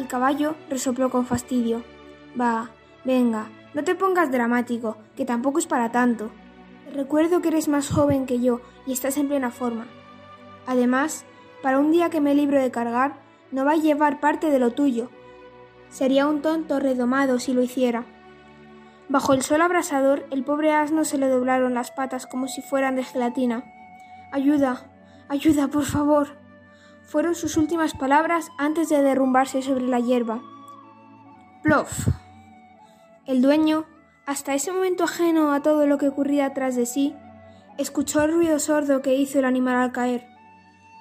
[0.07, 1.83] Caballo resopló con fastidio.
[2.39, 2.71] Va,
[3.03, 6.31] venga, no te pongas dramático, que tampoco es para tanto.
[6.93, 9.85] Recuerdo que eres más joven que yo y estás en plena forma.
[10.65, 11.25] Además,
[11.61, 13.15] para un día que me libro de cargar,
[13.51, 15.09] no va a llevar parte de lo tuyo.
[15.89, 18.05] Sería un tonto redomado si lo hiciera.
[19.09, 22.95] Bajo el sol abrasador, el pobre asno se le doblaron las patas como si fueran
[22.95, 23.63] de gelatina.
[24.31, 24.85] Ayuda,
[25.29, 26.46] ayuda, por favor.
[27.07, 30.41] Fueron sus últimas palabras antes de derrumbarse sobre la hierba.
[31.63, 32.09] Plof.
[33.25, 33.85] El dueño,
[34.25, 37.15] hasta ese momento ajeno a todo lo que ocurría atrás de sí,
[37.77, 40.27] escuchó el ruido sordo que hizo el animal al caer.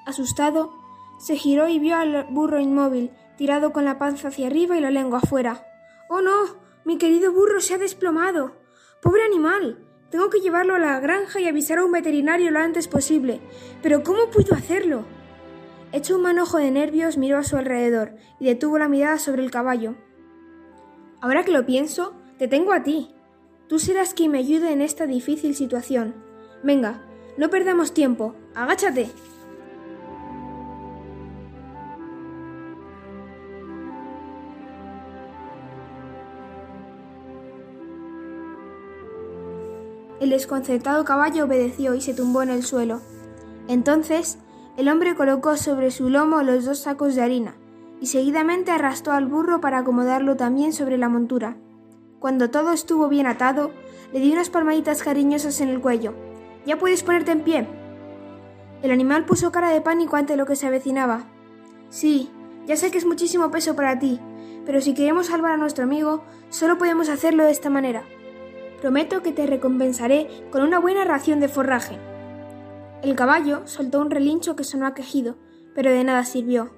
[0.07, 0.73] Asustado,
[1.19, 4.93] se giró y vio al burro inmóvil, tirado con la panza hacia arriba y la
[4.93, 5.67] lengua afuera.
[6.09, 6.67] ¡Oh no!
[6.85, 8.53] Mi querido burro se ha desplomado.
[9.03, 9.85] Pobre animal.
[10.11, 13.41] Tengo que llevarlo a la granja y avisar a un veterinario lo antes posible.
[13.83, 15.16] Pero ¿cómo puedo hacerlo?
[15.93, 19.51] Hecho un manojo de nervios, miró a su alrededor y detuvo la mirada sobre el
[19.51, 19.95] caballo.
[21.21, 23.15] Ahora que lo pienso, te tengo a ti.
[23.69, 26.15] Tú serás quien me ayude en esta difícil situación.
[26.63, 27.03] Venga,
[27.37, 28.35] no perdamos tiempo.
[28.55, 29.11] Agáchate.
[40.21, 43.01] El desconcertado caballo obedeció y se tumbó en el suelo.
[43.69, 44.39] Entonces,
[44.77, 47.55] el hombre colocó sobre su lomo los dos sacos de harina
[48.01, 51.57] y seguidamente arrastró al burro para acomodarlo también sobre la montura.
[52.19, 53.71] Cuando todo estuvo bien atado,
[54.13, 56.15] le dio unas palmaditas cariñosas en el cuello.
[56.67, 57.67] Ya puedes ponerte en pie.
[58.83, 61.25] El animal puso cara de pánico ante lo que se avecinaba.
[61.89, 62.31] Sí,
[62.67, 64.21] ya sé que es muchísimo peso para ti,
[64.67, 68.03] pero si queremos salvar a nuestro amigo, solo podemos hacerlo de esta manera.
[68.81, 71.99] Prometo que te recompensaré con una buena ración de forraje.
[73.03, 75.37] El caballo soltó un relincho que sonó a quejido,
[75.75, 76.71] pero de nada sirvió.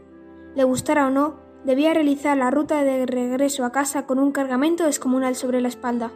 [0.57, 4.85] Le gustara o no, debía realizar la ruta de regreso a casa con un cargamento
[4.85, 6.11] descomunal sobre la espalda.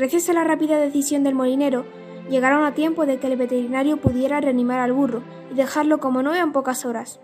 [0.00, 1.84] Gracias a la rápida decisión del molinero,
[2.30, 6.42] llegaron a tiempo de que el veterinario pudiera reanimar al burro y dejarlo como nuevo
[6.42, 7.20] en pocas horas.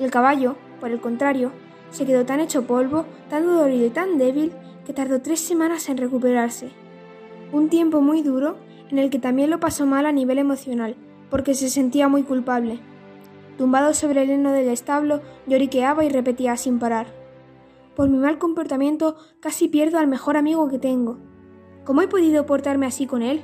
[0.00, 1.50] El caballo, por el contrario,
[1.88, 4.52] se quedó tan hecho polvo, tan dolorido y tan débil
[4.84, 6.72] que tardó tres semanas en recuperarse.
[7.52, 8.58] Un tiempo muy duro
[8.90, 10.94] en el que también lo pasó mal a nivel emocional,
[11.30, 12.80] porque se sentía muy culpable.
[13.56, 17.06] Tumbado sobre el heno del establo, lloriqueaba y repetía sin parar.
[17.96, 21.16] Por mi mal comportamiento casi pierdo al mejor amigo que tengo.
[21.86, 23.40] ¿Cómo he podido portarme así con él?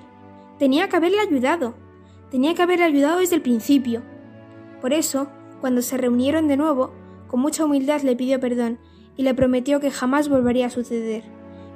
[0.59, 1.72] Tenía que haberle ayudado.
[2.31, 4.03] Tenía que haberle ayudado desde el principio.
[4.83, 5.29] Por eso,
[5.62, 7.00] cuando se reunieron de nuevo,
[7.31, 8.81] con mucha humildad le pidió perdón
[9.16, 11.23] y le prometió que jamás volvería a suceder.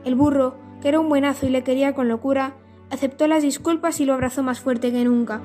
[0.04, 2.56] El burro, que era un buenazo y le quería con locura,
[2.90, 5.40] aceptó las disculpas y lo abrazó más fuerte que nunca.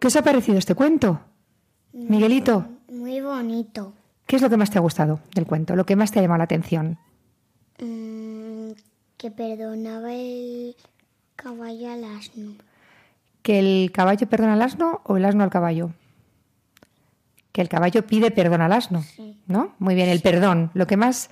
[0.00, 1.20] ¿Qué os ha parecido este cuento?
[1.92, 3.92] Miguelito, Muy bonito.
[4.26, 5.76] ¿qué es lo que más te ha gustado del cuento?
[5.76, 6.98] ¿Lo que más te ha llamado la atención?
[7.80, 8.33] Mm,
[9.24, 10.76] que perdonaba el
[11.34, 12.56] caballo al asno.
[13.40, 15.92] ¿Que el caballo perdona al asno o el asno al caballo?
[17.50, 19.02] Que el caballo pide perdón al asno,
[19.46, 19.74] ¿no?
[19.78, 20.70] Muy bien, el perdón.
[20.74, 21.30] Lo que más,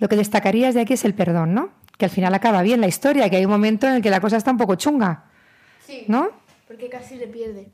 [0.00, 1.70] lo que destacarías de aquí es el perdón, ¿no?
[1.96, 4.20] Que al final acaba bien la historia, que hay un momento en el que la
[4.20, 5.26] cosa está un poco chunga,
[5.86, 6.30] Sí, ¿no?
[6.66, 7.68] porque casi le pierde.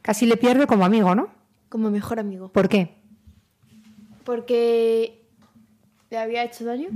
[0.00, 1.28] Casi le pierde como amigo, ¿no?
[1.68, 2.50] Como mejor amigo.
[2.52, 2.94] ¿Por qué?
[4.22, 5.24] Porque
[6.08, 6.90] le había hecho daño.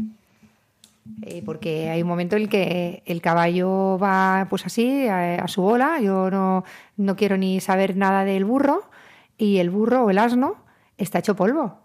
[1.23, 5.49] Eh, porque hay un momento en el que el caballo va pues así, a, a
[5.49, 6.65] su bola, yo no,
[6.97, 8.89] no quiero ni saber nada del burro,
[9.37, 10.57] y el burro o el asno
[10.99, 11.79] está hecho polvo.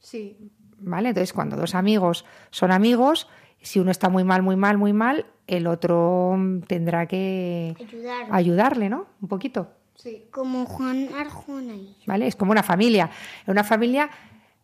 [0.00, 0.36] Sí.
[0.78, 1.10] ¿Vale?
[1.10, 3.28] Entonces, cuando dos amigos son amigos,
[3.60, 8.26] si uno está muy mal, muy mal, muy mal, el otro tendrá que Ayudar.
[8.30, 9.06] ayudarle, ¿no?
[9.20, 9.68] Un poquito.
[9.94, 10.24] Sí.
[10.32, 11.74] Como Juan Arjona.
[12.06, 12.26] ¿Vale?
[12.26, 13.10] Es como una familia.
[13.46, 14.10] Una familia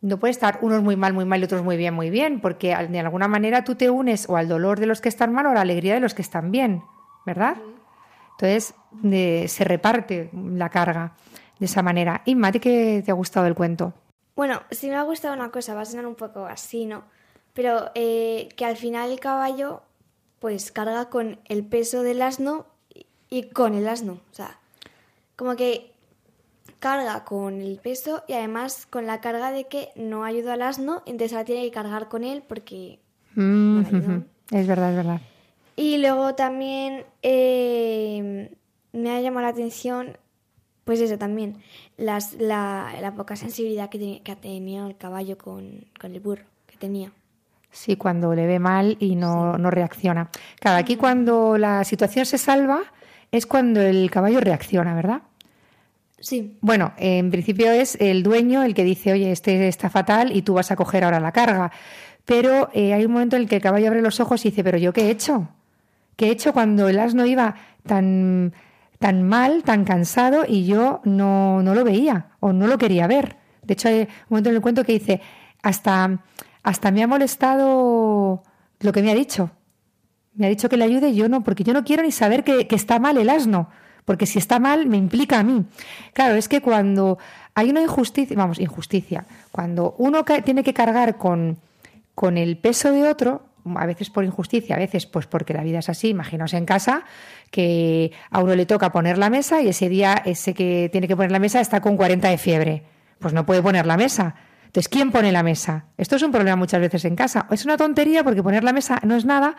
[0.01, 2.69] no puede estar unos muy mal, muy mal y otros muy bien, muy bien, porque
[2.89, 5.51] de alguna manera tú te unes o al dolor de los que están mal o
[5.51, 6.83] a la alegría de los que están bien,
[7.27, 7.57] ¿verdad?
[8.33, 11.13] Entonces de- se reparte la carga
[11.59, 12.23] de esa manera.
[12.25, 13.93] Y Mati, ¿qué te ha gustado el cuento?
[14.37, 17.03] Bueno, sí me ha gustado una cosa, va a sonar un poco así, ¿no?
[17.55, 19.83] Pero eh, que al final el caballo
[20.39, 22.67] pues carga con el peso del asno
[23.29, 24.13] y con el asno.
[24.31, 24.57] O sea,
[25.35, 25.93] como que
[26.79, 31.03] carga con el peso y además con la carga de que no ayuda al asno,
[31.07, 32.99] entonces ahora tiene que cargar con él porque...
[33.35, 33.83] Mm.
[34.51, 35.21] Es verdad, es verdad.
[35.77, 38.51] Y luego también eh,
[38.93, 40.17] me ha llamado la atención,
[40.85, 41.59] pues eso también,
[41.99, 46.45] las, la, la poca sensibilidad que, te- que tenía el caballo con, con el burro
[46.67, 47.13] que tenía.
[47.71, 50.31] Sí, cuando le ve mal y no, no reacciona.
[50.59, 52.81] Claro, aquí cuando la situación se salva
[53.31, 55.21] es cuando el caballo reacciona, ¿verdad?
[56.21, 56.59] Sí.
[56.61, 60.55] Bueno, en principio es el dueño el que dice, oye, este está fatal y tú
[60.55, 61.71] vas a coger ahora la carga.
[62.25, 64.65] Pero eh, hay un momento en el que el caballo abre los ojos y dice,
[64.65, 65.49] pero yo qué he hecho?
[66.17, 67.55] ¿Qué he hecho cuando el asno iba
[67.87, 68.53] tan,
[68.99, 73.37] tan mal, tan cansado y yo no, no lo veía o no lo quería ver?
[73.63, 75.21] De hecho, hay un momento en el cuento que dice,
[75.63, 76.25] hasta,
[76.63, 78.43] hasta me ha molestado
[78.81, 79.51] lo que me ha dicho.
[80.35, 82.45] Me ha dicho que le ayude y yo no, porque yo no quiero ni saber
[82.45, 83.71] que, que está mal el asno,
[84.09, 85.67] porque si está mal me implica a mí.
[86.15, 87.19] Claro, es que cuando
[87.55, 91.59] hay una injusticia, vamos, injusticia, cuando uno tiene que cargar con,
[92.15, 93.43] con el peso de otro,
[93.77, 97.03] a veces por injusticia, a veces pues porque la vida es así, imaginaos en casa
[97.51, 101.15] que a uno le toca poner la mesa y ese día ese que tiene que
[101.15, 102.85] poner la mesa está con 40 de fiebre,
[103.19, 104.37] pues no puede poner la mesa.
[104.65, 105.85] Entonces, ¿quién pone la mesa?
[105.99, 107.47] Esto es un problema muchas veces en casa.
[107.51, 109.57] Es una tontería porque poner la mesa no es nada,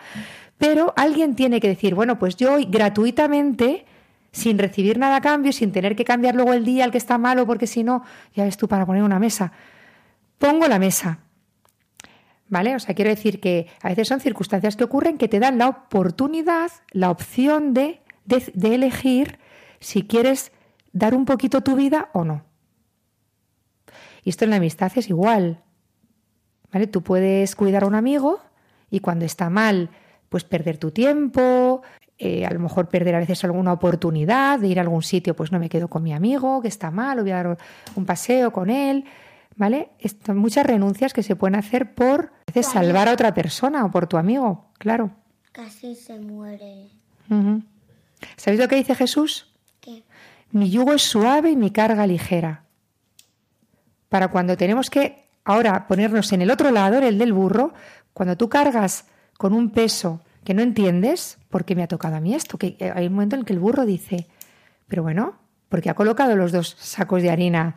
[0.58, 3.86] pero alguien tiene que decir, bueno, pues yo hoy gratuitamente,
[4.32, 7.18] sin recibir nada a cambio, sin tener que cambiar luego el día al que está
[7.18, 9.52] malo, porque si no, ya ves tú para poner una mesa,
[10.38, 11.20] pongo la mesa.
[12.48, 12.74] ¿Vale?
[12.74, 15.68] O sea, quiero decir que a veces son circunstancias que ocurren que te dan la
[15.68, 19.38] oportunidad, la opción de, de, elegir
[19.78, 20.50] si quieres
[20.92, 22.44] dar un poquito tu vida o no.
[24.24, 25.62] Y esto en la amistad es igual.
[26.72, 26.88] ¿Vale?
[26.88, 28.40] Tú puedes cuidar a un amigo
[28.90, 29.90] y cuando está mal,
[30.28, 31.82] pues perder tu tiempo,
[32.20, 35.50] eh, a lo mejor perder a veces alguna oportunidad de ir a algún sitio, pues
[35.52, 37.58] no me quedo con mi amigo que está mal, o voy a dar
[37.96, 39.04] un paseo con él.
[39.56, 39.90] ¿Vale?
[39.98, 43.90] Esto- muchas renuncias que se pueden hacer por a veces, salvar a otra persona o
[43.90, 45.10] por tu amigo, claro.
[45.52, 46.88] Casi se muere.
[48.36, 49.52] ¿Sabéis lo que dice Jesús?
[49.80, 50.02] ¿Qué?
[50.52, 52.62] Mi yugo es suave y mi carga ligera.
[54.08, 57.72] Para cuando tenemos que ahora ponernos en el otro lado, en el del burro,
[58.12, 59.06] cuando tú cargas
[59.36, 60.20] con un peso
[60.50, 62.58] que no entiendes, ¿por qué me ha tocado a mí esto?
[62.58, 64.26] Que eh, hay un momento en que el burro dice,
[64.88, 65.34] pero bueno,
[65.68, 67.76] ¿por qué ha colocado los dos sacos de harina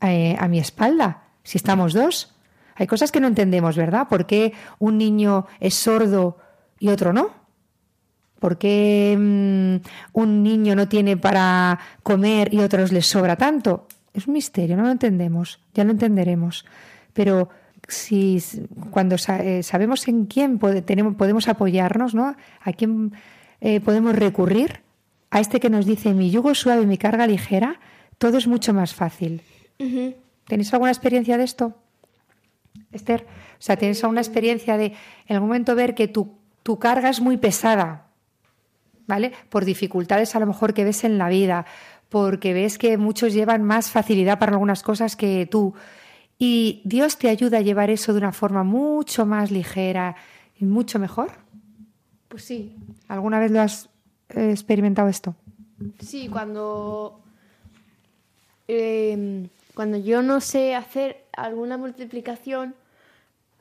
[0.00, 1.28] eh, a mi espalda?
[1.44, 2.34] Si estamos dos.
[2.74, 4.08] Hay cosas que no entendemos, ¿verdad?
[4.08, 6.38] ¿Por qué un niño es sordo
[6.80, 7.30] y otro no?
[8.40, 13.86] ¿Por qué mm, un niño no tiene para comer y otros les sobra tanto?
[14.12, 16.66] Es un misterio, no lo entendemos, ya lo entenderemos.
[17.12, 17.48] Pero
[17.88, 18.38] si
[18.90, 22.36] cuando eh, sabemos en quién pode- tenemos, podemos apoyarnos, ¿no?
[22.60, 23.12] A quién
[23.60, 24.80] eh, podemos recurrir,
[25.30, 27.80] a este que nos dice mi yugo suave, mi carga ligera,
[28.18, 29.42] todo es mucho más fácil.
[30.46, 31.74] ¿Tenéis alguna experiencia de esto?
[32.92, 33.26] Esther,
[33.58, 34.94] o sea, ¿tienes alguna experiencia de
[35.26, 38.06] en algún momento ver que tu, tu carga es muy pesada,
[39.06, 39.32] ¿vale?
[39.50, 41.66] Por dificultades a lo mejor que ves en la vida,
[42.08, 45.74] porque ves que muchos llevan más facilidad para algunas cosas que tú.
[46.38, 50.14] Y Dios te ayuda a llevar eso de una forma mucho más ligera
[50.58, 51.32] y mucho mejor.
[52.28, 52.76] Pues sí,
[53.08, 53.88] ¿Alguna vez lo has
[54.30, 55.34] eh, experimentado esto?
[56.00, 57.20] sí, cuando,
[58.66, 62.74] em, cuando yo no sé hacer alguna multiplicación,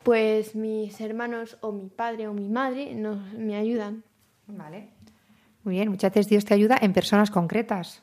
[0.04, 4.04] pues mis hermanos o mi padre o mi madre nos, me ayudan.
[4.48, 4.90] Vale.
[5.64, 8.02] Muy bien, muchas veces Dios te ayuda en personas concretas.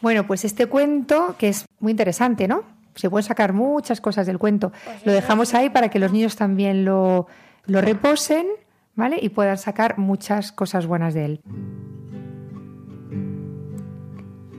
[0.00, 2.62] Bueno, pues este cuento, que es muy interesante, ¿no?
[3.00, 4.72] Se pueden sacar muchas cosas del cuento.
[5.04, 7.28] Lo dejamos ahí para que los niños también lo,
[7.64, 8.46] lo reposen,
[8.94, 9.18] ¿vale?
[9.22, 11.40] Y puedan sacar muchas cosas buenas de él.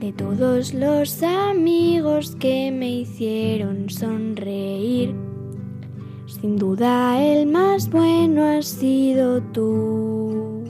[0.00, 5.14] De todos los amigos que me hicieron sonreír,
[6.26, 10.64] sin duda el más bueno has sido tú.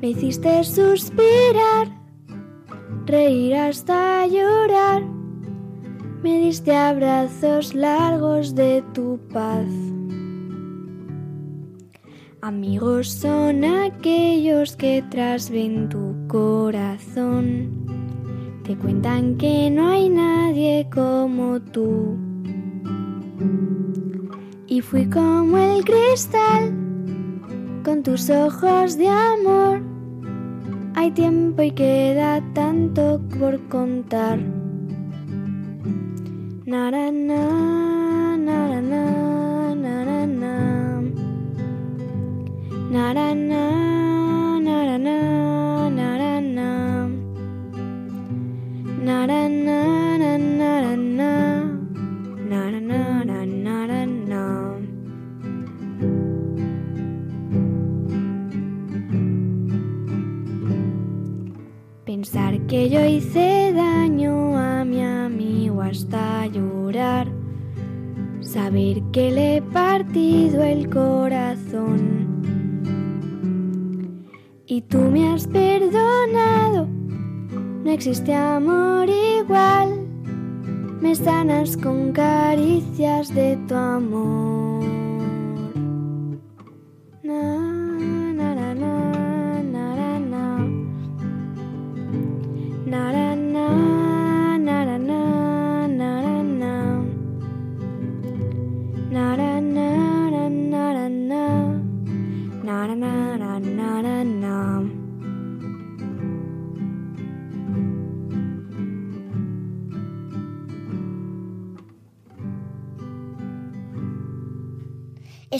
[0.00, 1.88] Me hiciste suspirar,
[3.06, 5.17] reír hasta llorar,
[6.22, 9.68] me diste abrazos largos de tu paz.
[12.40, 17.84] Amigos son aquellos que trasven tu corazón.
[18.64, 22.16] Te cuentan que no hay nadie como tú.
[24.66, 26.72] Y fui como el cristal
[27.84, 29.82] con tus ojos de amor.
[30.94, 34.57] Hay tiempo y queda tanto por contar
[36.68, 37.40] na na na
[38.36, 39.04] na na
[39.72, 40.52] na na
[42.92, 43.64] na na na
[44.60, 46.00] na na na
[52.80, 54.42] na na na na
[62.04, 65.27] Pensar que yo hice daño a mi amigo
[65.88, 67.28] hasta llorar.
[68.40, 72.28] Saber que le he partido el corazón.
[74.66, 76.86] Y tú me has perdonado.
[77.84, 80.06] No existe amor igual.
[81.00, 84.57] Me sanas con caricias de tu amor.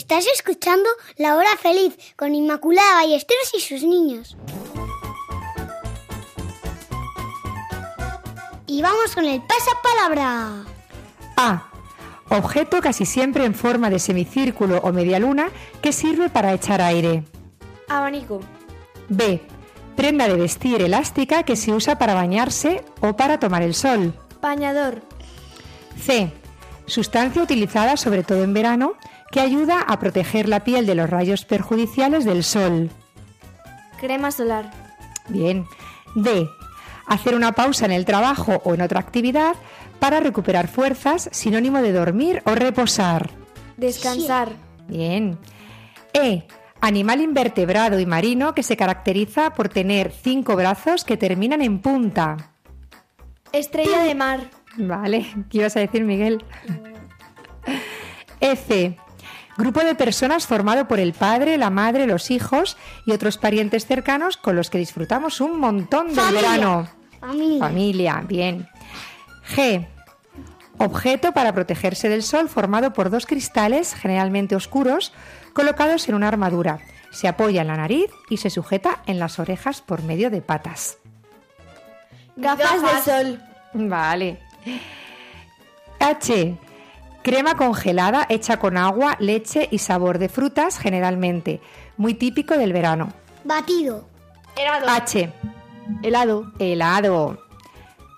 [0.09, 4.35] Estás escuchando La Hora Feliz con Inmaculada Ballesteros y sus niños.
[8.65, 10.65] Y vamos con el pasapalabra.
[11.37, 11.69] A.
[12.29, 17.23] Objeto casi siempre en forma de semicírculo o media luna que sirve para echar aire.
[17.87, 18.39] Abanico.
[19.09, 19.39] B.
[19.95, 24.15] Prenda de vestir elástica que se usa para bañarse o para tomar el sol.
[24.41, 25.03] Bañador.
[26.03, 26.31] C.
[26.87, 28.95] Sustancia utilizada sobre todo en verano
[29.31, 32.89] que ayuda a proteger la piel de los rayos perjudiciales del sol.
[33.99, 34.71] Crema solar.
[35.27, 35.65] Bien.
[36.15, 36.47] D.
[37.05, 39.55] Hacer una pausa en el trabajo o en otra actividad
[39.99, 43.29] para recuperar fuerzas, sinónimo de dormir o reposar.
[43.77, 44.53] Descansar.
[44.87, 45.37] Bien.
[46.13, 46.43] E.
[46.81, 52.53] Animal invertebrado y marino que se caracteriza por tener cinco brazos que terminan en punta.
[53.51, 54.49] Estrella de mar.
[54.77, 56.43] Vale, ¿qué ibas a decir, Miguel?
[58.39, 58.97] F.
[59.59, 64.37] Grupo de personas formado por el padre, la madre, los hijos y otros parientes cercanos
[64.37, 66.41] con los que disfrutamos un montón del Familia.
[66.41, 66.87] verano.
[67.19, 67.59] Familia.
[67.59, 68.69] Familia, bien.
[69.53, 69.85] G.
[70.77, 75.11] Objeto para protegerse del sol formado por dos cristales, generalmente oscuros,
[75.51, 76.79] colocados en una armadura.
[77.11, 80.99] Se apoya en la nariz y se sujeta en las orejas por medio de patas.
[82.37, 83.41] Gafas, de sol.
[83.73, 84.39] Vale.
[85.99, 86.57] H.
[87.21, 91.59] Crema congelada hecha con agua, leche y sabor de frutas, generalmente.
[91.97, 93.11] Muy típico del verano.
[93.43, 94.05] Batido.
[94.87, 95.31] H.
[96.01, 96.51] Helado.
[96.59, 97.43] Helado.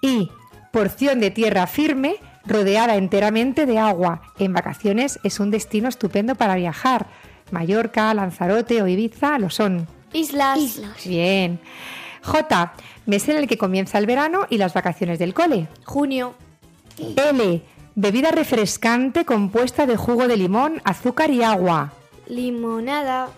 [0.01, 0.29] Y.
[0.71, 4.21] Porción de tierra firme rodeada enteramente de agua.
[4.39, 7.07] En vacaciones es un destino estupendo para viajar.
[7.51, 9.87] Mallorca, Lanzarote o Ibiza lo son.
[10.13, 10.57] Islas.
[10.57, 11.05] Islas.
[11.05, 11.59] Bien.
[12.23, 12.73] J.
[13.05, 15.67] Mes en el que comienza el verano y las vacaciones del cole.
[15.85, 16.35] Junio.
[16.97, 17.61] L.
[17.95, 21.93] Bebida refrescante compuesta de jugo de limón, azúcar y agua.
[22.27, 23.29] Limonada.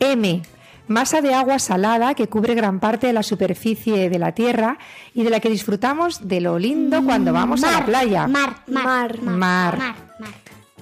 [0.00, 0.42] M.
[0.88, 4.78] Masa de agua salada que cubre gran parte de la superficie de la Tierra
[5.14, 8.26] y de la que disfrutamos de lo lindo cuando vamos a la playa.
[8.28, 8.84] Mar, mar, Mar.
[8.84, 9.78] mar, Mar.
[9.78, 10.30] mar, mar.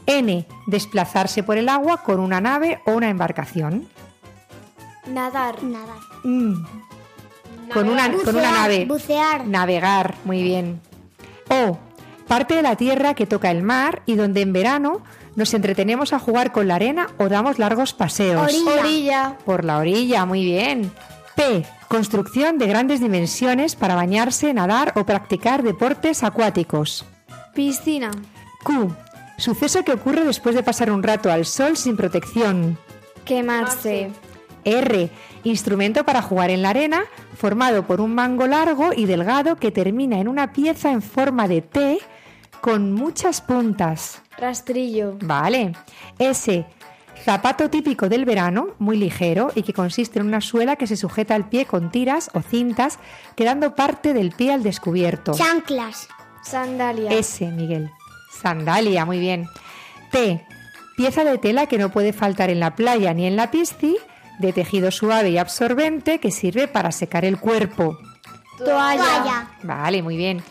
[0.07, 0.47] N.
[0.67, 3.89] Desplazarse por el agua con una nave o una embarcación.
[5.07, 5.63] Nadar.
[5.63, 5.99] Nadar.
[6.23, 6.55] Mm.
[7.73, 8.85] Con, una, con una Bucear, nave.
[8.87, 9.47] Bucear.
[9.47, 10.81] Navegar, muy bien.
[11.49, 11.79] O.
[12.27, 15.03] Parte de la tierra que toca el mar y donde en verano
[15.37, 18.43] nos entretenemos a jugar con la arena o damos largos paseos.
[18.43, 18.81] Orilla.
[18.81, 19.39] Orilla.
[19.45, 20.91] Por la orilla, muy bien.
[21.35, 21.65] P.
[21.89, 27.05] Construcción de grandes dimensiones para bañarse, nadar o practicar deportes acuáticos.
[27.55, 28.11] Piscina.
[28.63, 28.95] Q.
[29.37, 32.79] Suceso que ocurre después de pasar un rato al sol sin protección.
[33.25, 34.11] Quemarse.
[34.65, 35.11] R.
[35.43, 37.05] Instrumento para jugar en la arena,
[37.37, 41.61] formado por un mango largo y delgado que termina en una pieza en forma de
[41.61, 41.99] T
[42.65, 44.23] con muchas puntas.
[44.39, 45.19] Rastrillo.
[45.21, 45.73] Vale.
[46.19, 46.65] S.
[47.23, 51.35] Zapato típico del verano, muy ligero y que consiste en una suela que se sujeta
[51.35, 52.99] al pie con tiras o cintas,
[53.37, 55.35] quedando parte del pie al descubierto.
[55.35, 56.09] Chanclas.
[56.43, 57.11] Sandalia.
[57.11, 57.91] S, Miguel.
[58.33, 59.47] Sandalia, muy bien.
[60.11, 60.43] T.
[60.97, 63.99] Pieza de tela que no puede faltar en la playa ni en la pisci,
[64.39, 67.99] de tejido suave y absorbente que sirve para secar el cuerpo.
[68.57, 68.97] Toalla.
[68.97, 69.51] Toalla.
[69.63, 70.43] Vale, muy bien.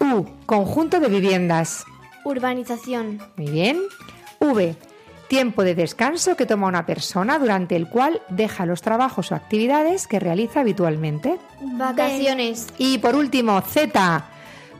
[0.00, 0.26] U.
[0.46, 1.84] Conjunto de viviendas.
[2.24, 3.20] Urbanización.
[3.36, 3.80] Muy bien.
[4.40, 4.74] V.
[5.28, 10.08] Tiempo de descanso que toma una persona durante el cual deja los trabajos o actividades
[10.08, 11.38] que realiza habitualmente.
[11.60, 12.66] Vacaciones.
[12.78, 14.24] Y por último, Z.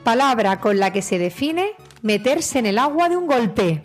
[0.02, 1.70] Palabra con la que se define
[2.02, 3.84] meterse en el agua de un golpe.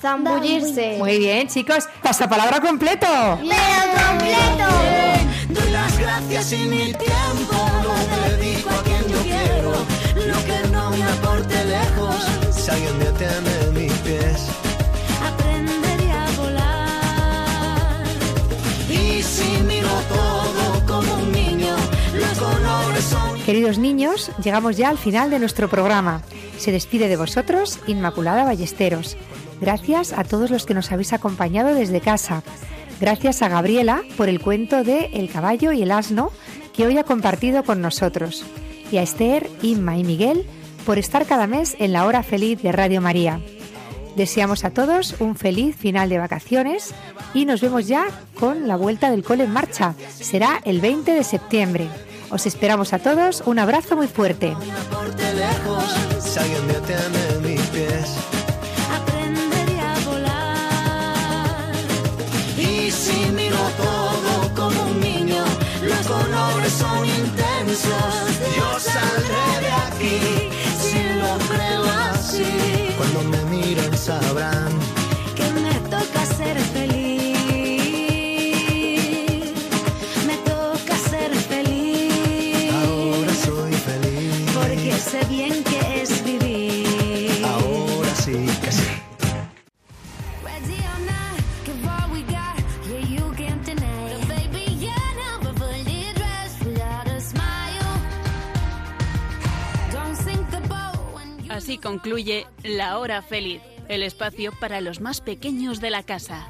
[0.00, 0.98] Zambullirse.
[0.98, 1.88] Muy bien, chicos.
[2.02, 3.06] Pasapalabra completo.
[3.40, 4.68] Pero completo.
[5.48, 7.94] Doy las gracias y mi tiempo lo
[8.30, 9.72] dedico a quien yo quiero.
[10.26, 12.16] Lo que no me aporte lejos.
[12.50, 14.46] Si alguien detiene mis pies.
[15.22, 18.04] Aprendería a volar.
[18.88, 21.74] Y si miro todo como un niño,
[22.14, 26.22] los colores son Queridos niños, llegamos ya al final de nuestro programa.
[26.58, 29.16] Se despide de vosotros Inmaculada Ballesteros.
[29.60, 32.42] Gracias a todos los que nos habéis acompañado desde casa.
[33.00, 36.30] Gracias a Gabriela por el cuento de El caballo y el asno
[36.72, 38.44] que hoy ha compartido con nosotros.
[38.90, 40.46] Y a Esther, Inma y Miguel
[40.84, 43.40] por estar cada mes en la hora feliz de Radio María.
[44.16, 46.94] Deseamos a todos un feliz final de vacaciones
[47.32, 48.06] y nos vemos ya
[48.38, 49.94] con la vuelta del cole en marcha.
[50.08, 51.88] Será el 20 de septiembre.
[52.30, 53.42] Os esperamos a todos.
[53.46, 54.54] Un abrazo muy fuerte.
[102.04, 106.46] Así concluye La Hora Feliz, el espacio para los más pequeños de la casa.